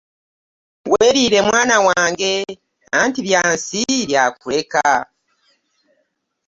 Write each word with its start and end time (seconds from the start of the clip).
Weeriire 0.91 1.39
mwana 1.47 1.75
wange 1.87 2.31
anti 2.99 3.19
bya 3.27 3.41
nsi 3.53 3.81
bya 4.09 4.23
kuleka. 4.39 4.87